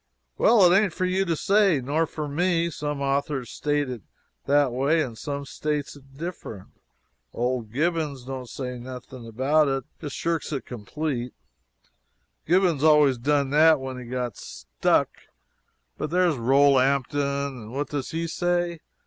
"Well, 0.39 0.65
it 0.65 0.75
ain't 0.75 0.93
for 0.93 1.05
you 1.05 1.25
to 1.25 1.35
say, 1.35 1.79
nor 1.79 2.07
for 2.07 2.27
me. 2.27 2.71
Some 2.71 3.03
authors 3.03 3.51
states 3.51 3.91
it 3.91 4.01
that 4.47 4.71
way, 4.71 4.99
and 5.03 5.15
some 5.15 5.45
states 5.45 5.95
it 5.95 6.17
different. 6.17 6.69
Old 7.35 7.71
Gibbons 7.71 8.25
don't 8.25 8.49
say 8.49 8.79
nothing 8.79 9.27
about 9.27 9.67
it 9.67 9.83
just 9.99 10.15
shirks 10.15 10.51
it 10.51 10.65
complete 10.65 11.35
Gibbons 12.47 12.83
always 12.83 13.19
done 13.19 13.51
that 13.51 13.79
when 13.79 13.99
he 13.99 14.05
got 14.05 14.37
stuck 14.37 15.09
but 15.99 16.09
there 16.09 16.25
is 16.27 16.35
Rolampton, 16.35 17.69
what 17.71 17.89
does 17.89 18.09
he 18.09 18.25
say? 18.25 18.79